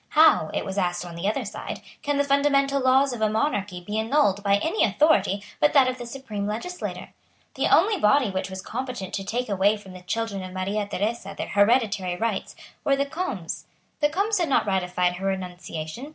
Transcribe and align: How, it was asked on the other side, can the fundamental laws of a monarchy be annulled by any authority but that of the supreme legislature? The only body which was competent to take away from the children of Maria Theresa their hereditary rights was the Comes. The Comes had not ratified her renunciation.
How, 0.09 0.49
it 0.51 0.65
was 0.65 0.79
asked 0.79 1.05
on 1.05 1.13
the 1.13 1.27
other 1.29 1.45
side, 1.45 1.79
can 2.01 2.17
the 2.17 2.23
fundamental 2.23 2.81
laws 2.81 3.13
of 3.13 3.21
a 3.21 3.29
monarchy 3.29 3.81
be 3.85 3.99
annulled 3.99 4.41
by 4.41 4.57
any 4.57 4.83
authority 4.83 5.43
but 5.59 5.73
that 5.73 5.87
of 5.87 5.99
the 5.99 6.07
supreme 6.07 6.47
legislature? 6.47 7.09
The 7.53 7.67
only 7.67 7.99
body 7.99 8.31
which 8.31 8.49
was 8.49 8.63
competent 8.63 9.13
to 9.13 9.23
take 9.23 9.47
away 9.47 9.77
from 9.77 9.93
the 9.93 10.01
children 10.01 10.41
of 10.41 10.53
Maria 10.53 10.87
Theresa 10.87 11.35
their 11.37 11.49
hereditary 11.49 12.15
rights 12.15 12.55
was 12.83 12.97
the 12.97 13.05
Comes. 13.05 13.67
The 13.99 14.09
Comes 14.09 14.39
had 14.39 14.49
not 14.49 14.65
ratified 14.65 15.17
her 15.17 15.27
renunciation. 15.27 16.09